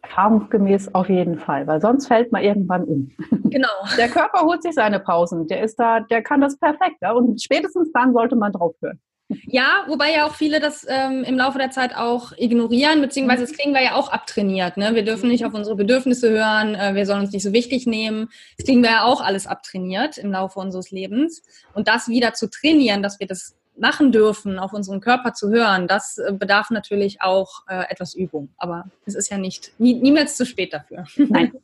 Erfahrungsgemäß 0.03 0.93
auf 0.93 1.09
jeden 1.09 1.39
Fall, 1.39 1.65
weil 1.65 1.81
sonst 1.81 2.07
fällt 2.07 2.31
man 2.31 2.43
irgendwann 2.43 2.83
um. 2.83 3.11
Genau. 3.49 3.69
Der 3.97 4.09
Körper 4.09 4.41
holt 4.41 4.61
sich 4.61 4.75
seine 4.75 4.99
Pausen, 4.99 5.47
der 5.47 5.63
ist 5.63 5.79
da, 5.79 6.01
der 6.01 6.21
kann 6.21 6.41
das 6.41 6.57
perfekt. 6.57 6.97
Ja? 7.01 7.13
Und 7.13 7.41
spätestens 7.41 7.91
dann 7.93 8.13
sollte 8.13 8.35
man 8.35 8.51
drauf 8.51 8.75
hören. 8.81 8.99
Ja, 9.45 9.83
wobei 9.87 10.13
ja 10.13 10.25
auch 10.25 10.35
viele 10.35 10.59
das 10.61 10.85
ähm, 10.87 11.23
im 11.25 11.37
Laufe 11.37 11.57
der 11.57 11.69
Zeit 11.69 11.95
auch 11.95 12.31
ignorieren, 12.37 13.01
beziehungsweise 13.01 13.41
das 13.45 13.51
kriegen 13.51 13.73
wir 13.73 13.83
ja 13.83 13.95
auch 13.95 14.09
abtrainiert. 14.09 14.77
Ne? 14.77 14.95
Wir 14.95 15.03
dürfen 15.03 15.29
nicht 15.29 15.45
auf 15.45 15.53
unsere 15.53 15.75
Bedürfnisse 15.75 16.29
hören, 16.29 16.75
äh, 16.75 16.95
wir 16.95 17.05
sollen 17.05 17.21
uns 17.21 17.31
nicht 17.31 17.43
so 17.43 17.51
wichtig 17.51 17.85
nehmen. 17.85 18.29
Das 18.57 18.65
kriegen 18.65 18.81
wir 18.81 18.91
ja 18.91 19.03
auch 19.03 19.19
alles 19.19 19.45
abtrainiert 19.45 20.17
im 20.17 20.31
Laufe 20.31 20.59
unseres 20.59 20.91
Lebens. 20.91 21.43
Und 21.73 21.89
das 21.89 22.07
wieder 22.07 22.33
zu 22.33 22.49
trainieren, 22.49 23.03
dass 23.03 23.19
wir 23.19 23.27
das 23.27 23.57
machen 23.77 24.11
dürfen, 24.11 24.59
auf 24.59 24.73
unseren 24.73 25.01
Körper 25.01 25.33
zu 25.33 25.49
hören, 25.49 25.87
das 25.87 26.17
äh, 26.17 26.31
bedarf 26.31 26.69
natürlich 26.69 27.21
auch 27.21 27.63
äh, 27.67 27.83
etwas 27.89 28.15
Übung. 28.15 28.49
Aber 28.57 28.85
es 29.05 29.15
ist 29.15 29.29
ja 29.29 29.37
nicht 29.37 29.73
nie, 29.77 29.93
niemals 29.95 30.37
zu 30.37 30.45
spät 30.45 30.73
dafür. 30.73 31.05
Nein. 31.17 31.51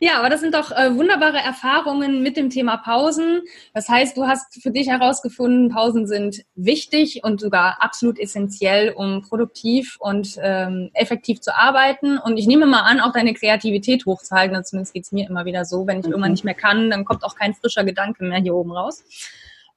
Ja, 0.00 0.18
aber 0.18 0.30
das 0.30 0.40
sind 0.40 0.54
doch 0.54 0.70
äh, 0.70 0.94
wunderbare 0.96 1.38
Erfahrungen 1.38 2.22
mit 2.22 2.36
dem 2.36 2.50
Thema 2.50 2.76
Pausen. 2.76 3.42
Das 3.74 3.88
heißt, 3.88 4.16
du 4.16 4.26
hast 4.26 4.62
für 4.62 4.70
dich 4.70 4.88
herausgefunden, 4.88 5.70
Pausen 5.70 6.06
sind 6.06 6.44
wichtig 6.54 7.24
und 7.24 7.40
sogar 7.40 7.82
absolut 7.82 8.18
essentiell, 8.18 8.92
um 8.92 9.22
produktiv 9.22 9.96
und 9.98 10.36
ähm, 10.40 10.90
effektiv 10.94 11.40
zu 11.40 11.56
arbeiten. 11.56 12.18
Und 12.18 12.36
ich 12.36 12.46
nehme 12.46 12.66
mal 12.66 12.82
an, 12.82 13.00
auch 13.00 13.12
deine 13.12 13.34
Kreativität 13.34 14.06
hochzuhalten. 14.06 14.62
Zumindest 14.64 14.94
geht's 14.94 15.12
mir 15.12 15.28
immer 15.28 15.44
wieder 15.44 15.64
so. 15.64 15.86
Wenn 15.86 16.00
ich 16.00 16.06
mhm. 16.06 16.12
irgendwann 16.12 16.32
nicht 16.32 16.44
mehr 16.44 16.54
kann, 16.54 16.90
dann 16.90 17.04
kommt 17.04 17.24
auch 17.24 17.34
kein 17.34 17.54
frischer 17.54 17.84
Gedanke 17.84 18.24
mehr 18.24 18.40
hier 18.40 18.54
oben 18.54 18.72
raus. 18.72 19.04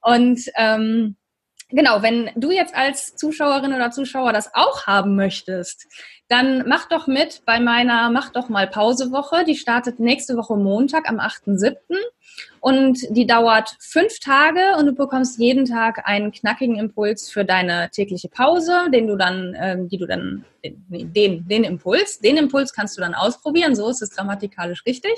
Und 0.02 0.40
ähm, 0.56 1.16
genau, 1.70 2.02
wenn 2.02 2.30
du 2.36 2.50
jetzt 2.50 2.74
als 2.74 3.16
Zuschauerin 3.16 3.72
oder 3.72 3.90
Zuschauer 3.90 4.32
das 4.32 4.54
auch 4.54 4.86
haben 4.86 5.16
möchtest, 5.16 5.86
dann 6.32 6.64
mach 6.66 6.88
doch 6.88 7.06
mit 7.06 7.42
bei 7.44 7.60
meiner 7.60 8.10
Mach 8.10 8.30
doch 8.30 8.48
mal 8.48 8.66
Pausewoche. 8.66 9.44
Die 9.44 9.54
startet 9.54 10.00
nächste 10.00 10.34
Woche 10.38 10.56
Montag 10.56 11.06
am 11.06 11.20
8.7. 11.20 11.76
und 12.60 12.98
die 13.10 13.26
dauert 13.26 13.76
fünf 13.80 14.18
Tage 14.18 14.76
und 14.78 14.86
du 14.86 14.92
bekommst 14.94 15.38
jeden 15.38 15.66
Tag 15.66 16.08
einen 16.08 16.32
knackigen 16.32 16.76
Impuls 16.76 17.30
für 17.30 17.44
deine 17.44 17.90
tägliche 17.90 18.30
Pause, 18.30 18.90
den 18.90 19.08
du 19.08 19.16
dann, 19.16 19.54
ähm, 19.60 19.88
die 19.90 19.98
du 19.98 20.06
dann, 20.06 20.46
den, 20.64 21.46
den 21.46 21.64
Impuls, 21.64 22.20
den 22.20 22.38
Impuls 22.38 22.72
kannst 22.72 22.96
du 22.96 23.02
dann 23.02 23.14
ausprobieren, 23.14 23.76
so 23.76 23.90
ist 23.90 24.00
es 24.00 24.16
grammatikalisch 24.16 24.86
richtig. 24.86 25.12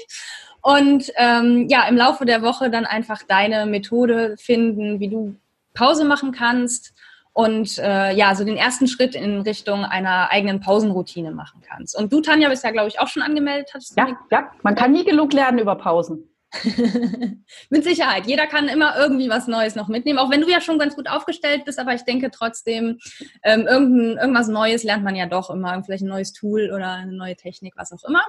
Und 0.62 1.12
ähm, 1.14 1.68
ja, 1.68 1.87
im 1.87 1.97
Laufe 1.97 2.25
der 2.25 2.42
Woche 2.42 2.71
dann 2.71 2.87
einfach 2.87 3.23
deine 3.23 3.66
Methode 3.66 4.35
finden, 4.37 4.99
wie 4.99 5.11
du 5.11 5.37
Pause 5.75 6.04
machen 6.04 6.33
kannst 6.33 6.92
und 7.35 7.79
äh, 7.79 8.14
ja, 8.14 8.35
so 8.37 8.45
den 8.45 8.57
ersten 8.57 8.87
Schritt 8.87 9.17
in 9.17 9.41
Richtung 9.41 9.85
einer 9.85 10.31
eigenen 10.31 10.61
Pausenroutine 10.61 11.33
machen 11.33 11.61
kannst. 11.67 11.99
Und 11.99 12.12
du, 12.12 12.21
Tanja, 12.21 12.49
bist 12.49 12.62
ja, 12.62 12.71
glaube 12.71 12.88
ich, 12.88 13.00
auch 13.00 13.09
schon 13.09 13.23
angemeldet. 13.23 13.71
Hattest 13.75 13.97
ja, 13.99 14.17
ja, 14.31 14.50
man 14.62 14.76
kann 14.76 14.93
nie 14.93 15.05
genug 15.05 15.33
lernen 15.33 15.59
über 15.59 15.75
Pausen. 15.75 16.31
Mit 17.71 17.83
Sicherheit. 17.83 18.29
Jeder 18.29 18.47
kann 18.47 18.69
immer 18.69 18.97
irgendwie 18.97 19.29
was 19.29 19.49
Neues 19.49 19.75
noch 19.75 19.88
mitnehmen, 19.88 20.21
auch 20.21 20.31
wenn 20.31 20.43
du 20.43 20.49
ja 20.49 20.61
schon 20.61 20.79
ganz 20.79 20.95
gut 20.95 21.09
aufgestellt 21.09 21.64
bist, 21.64 21.81
aber 21.81 21.95
ich 21.95 22.03
denke 22.03 22.31
trotzdem, 22.31 23.00
ähm, 23.43 23.67
irgendwas 23.67 24.47
Neues 24.47 24.85
lernt 24.85 25.03
man 25.03 25.17
ja 25.17 25.26
doch 25.26 25.50
immer, 25.50 25.83
vielleicht 25.83 26.05
ein 26.05 26.09
neues 26.09 26.33
Tool 26.33 26.71
oder 26.73 26.93
eine 26.93 27.12
neue 27.12 27.35
Technik, 27.35 27.75
was 27.76 27.93
auch 27.93 28.05
immer. 28.09 28.23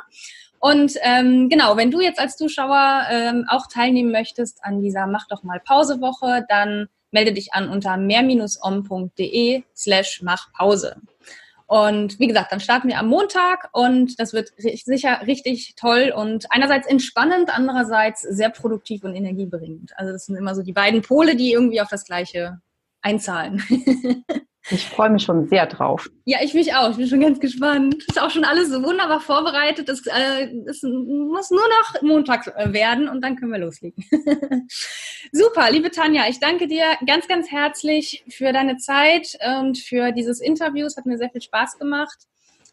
Und 0.58 0.94
ähm, 1.04 1.50
genau, 1.50 1.78
wenn 1.78 1.92
du 1.92 2.02
jetzt 2.02 2.20
als 2.20 2.38
Zuschauer 2.38 3.04
ähm, 3.12 3.46
auch 3.48 3.68
teilnehmen 3.68 4.12
möchtest 4.12 4.64
an 4.64 4.82
dieser 4.82 5.06
Mach 5.06 5.28
doch 5.28 5.44
mal 5.44 5.60
Pausewoche, 5.60 6.44
dann 6.50 6.88
melde 7.16 7.32
dich 7.32 7.54
an 7.54 7.70
unter 7.70 7.96
mehr-om.de 7.96 9.64
slash 9.74 10.22
machpause. 10.22 10.98
Und 11.66 12.20
wie 12.20 12.28
gesagt, 12.28 12.52
dann 12.52 12.60
starten 12.60 12.90
wir 12.90 13.00
am 13.00 13.08
Montag 13.08 13.70
und 13.72 14.20
das 14.20 14.34
wird 14.34 14.52
sicher 14.58 15.22
richtig 15.26 15.76
toll 15.76 16.14
und 16.16 16.46
einerseits 16.52 16.86
entspannend, 16.86 17.50
andererseits 17.52 18.22
sehr 18.22 18.50
produktiv 18.50 19.04
und 19.04 19.16
energiebringend. 19.16 19.94
Also 19.96 20.12
das 20.12 20.26
sind 20.26 20.36
immer 20.36 20.54
so 20.54 20.62
die 20.62 20.74
beiden 20.74 21.02
Pole, 21.02 21.36
die 21.36 21.54
irgendwie 21.54 21.82
auf 21.82 21.88
das 21.90 22.04
Gleiche 22.04 22.60
einzahlen. 23.02 23.64
Ich 24.72 24.86
freue 24.88 25.12
mich 25.12 25.24
schon 25.24 25.48
sehr 25.48 25.68
drauf. 25.68 26.10
Ja, 26.24 26.40
ich 26.42 26.56
mich 26.56 26.74
auch. 26.74 26.90
Ich 26.90 26.98
bin 26.98 27.08
schon 27.08 27.20
ganz 27.20 27.40
gespannt. 27.40 28.04
Ist 28.08 28.20
auch 28.20 28.32
schon 28.32 28.46
alles 28.46 28.70
so 28.70 28.82
wunderbar 28.82 29.22
vorbereitet. 29.22 29.88
Es, 29.90 30.06
äh, 30.08 30.48
es 30.66 30.82
muss 30.82 31.52
nur 31.52 31.62
noch 31.62 32.02
Montag 32.02 32.48
äh, 32.48 32.74
werden 32.74 33.08
und 33.08 33.22
dann 33.22 33.36
können 33.36 33.52
wir 33.52 33.60
loslegen. 33.60 34.04
Super, 35.32 35.70
liebe 35.70 35.92
Tanja, 35.92 36.24
ich 36.28 36.40
danke 36.40 36.68
dir 36.68 36.86
ganz, 37.06 37.28
ganz 37.28 37.52
herzlich 37.52 38.24
für 38.28 38.52
deine 38.54 38.78
Zeit 38.78 39.38
und 39.60 39.78
für 39.78 40.12
dieses 40.12 40.42
Interview. 40.42 40.88
Es 40.88 40.98
hat 40.98 41.06
mir 41.06 41.18
sehr 41.20 41.30
viel 41.30 41.42
Spaß 41.42 41.78
gemacht. 41.78 42.18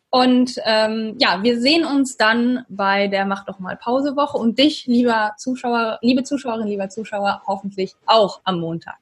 Und 0.08 0.56
ähm, 0.64 1.16
ja, 1.18 1.42
wir 1.42 1.60
sehen 1.60 1.84
uns 1.84 2.16
dann 2.16 2.64
bei 2.68 3.08
der 3.08 3.26
Mach 3.26 3.44
doch 3.44 3.58
mal 3.58 3.76
Pausewoche 3.76 4.36
und 4.38 4.58
dich, 4.58 4.86
lieber 4.86 5.32
Zuschauer, 5.38 5.98
liebe 6.02 6.22
Zuschauerin, 6.22 6.68
lieber 6.68 6.88
Zuschauer, 6.90 7.42
hoffentlich 7.46 7.96
auch 8.06 8.40
am 8.44 8.60
Montag. 8.60 9.01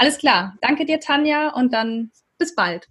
Alles 0.00 0.16
klar. 0.16 0.54
Danke 0.62 0.86
dir, 0.86 0.98
Tanja, 0.98 1.50
und 1.50 1.74
dann 1.74 2.10
bis 2.38 2.54
bald. 2.54 2.88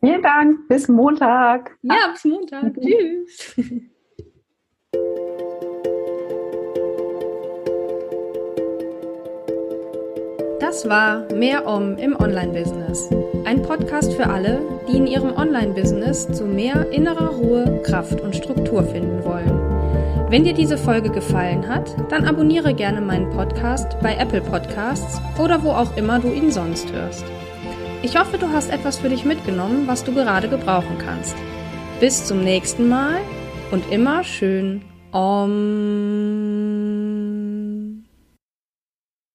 Vielen 0.00 0.22
Dank. 0.22 0.66
Bis 0.66 0.88
Montag. 0.88 1.78
Ja, 1.82 2.08
bis 2.12 2.24
Montag. 2.24 2.74
Tschüss. 2.80 3.54
Das 10.58 10.88
war 10.88 11.32
Mehr 11.32 11.64
Om 11.64 11.96
im 11.98 12.16
Online-Business. 12.16 13.08
Ein 13.44 13.62
Podcast 13.62 14.12
für 14.12 14.26
alle, 14.26 14.60
die 14.88 14.96
in 14.96 15.06
ihrem 15.06 15.36
Online-Business 15.36 16.26
zu 16.32 16.44
mehr 16.44 16.90
innerer 16.90 17.36
Ruhe, 17.36 17.80
Kraft 17.84 18.20
und 18.20 18.34
Struktur 18.34 18.82
finden 18.82 19.24
wollen. 19.24 19.71
Wenn 20.32 20.44
dir 20.44 20.54
diese 20.54 20.78
Folge 20.78 21.10
gefallen 21.10 21.68
hat, 21.68 21.94
dann 22.10 22.24
abonniere 22.24 22.72
gerne 22.72 23.02
meinen 23.02 23.28
Podcast 23.28 24.00
bei 24.00 24.16
Apple 24.16 24.40
Podcasts 24.40 25.20
oder 25.38 25.62
wo 25.62 25.72
auch 25.72 25.94
immer 25.98 26.20
du 26.20 26.32
ihn 26.32 26.50
sonst 26.50 26.90
hörst. 26.90 27.26
Ich 28.00 28.18
hoffe, 28.18 28.38
du 28.38 28.48
hast 28.48 28.70
etwas 28.70 28.98
für 28.98 29.10
dich 29.10 29.26
mitgenommen, 29.26 29.86
was 29.86 30.04
du 30.04 30.14
gerade 30.14 30.48
gebrauchen 30.48 30.96
kannst. 30.96 31.36
Bis 32.00 32.24
zum 32.24 32.42
nächsten 32.42 32.88
Mal 32.88 33.18
und 33.72 33.92
immer 33.92 34.24
schön 34.24 34.80
Om. 35.12 36.61